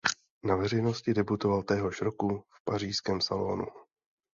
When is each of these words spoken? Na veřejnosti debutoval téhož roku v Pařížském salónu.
Na 0.43 0.55
veřejnosti 0.55 1.13
debutoval 1.13 1.63
téhož 1.63 2.01
roku 2.01 2.43
v 2.49 2.63
Pařížském 2.63 3.21
salónu. 3.21 3.65